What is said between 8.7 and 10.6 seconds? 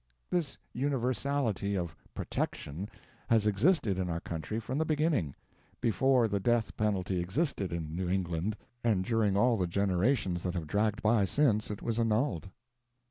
and during all the generations that